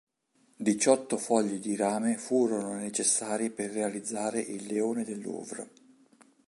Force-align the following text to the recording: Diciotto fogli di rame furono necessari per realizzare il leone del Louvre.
Diciotto 0.57 1.15
fogli 1.17 1.59
di 1.59 1.75
rame 1.75 2.17
furono 2.17 2.73
necessari 2.73 3.51
per 3.51 3.69
realizzare 3.71 4.39
il 4.39 4.65
leone 4.65 5.03
del 5.03 5.21
Louvre. 5.21 5.69